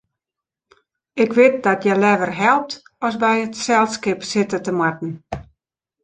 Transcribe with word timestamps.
Ik 1.23 1.31
wit 1.39 1.55
dat 1.65 1.83
hja 1.83 1.95
leaver 2.03 2.31
helpt 2.45 2.75
as 3.07 3.15
by 3.23 3.33
it 3.45 3.53
selskip 3.65 4.21
sitte 4.31 4.57
te 4.65 4.71
moatten. 4.79 5.11